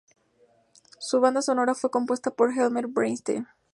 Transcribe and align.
Su 0.97 1.19
banda 1.19 1.43
sonora 1.43 1.75
fue 1.75 1.91
compuesta 1.91 2.31
por 2.31 2.49
Elmer 2.57 2.87
Bernstein. 2.87 3.45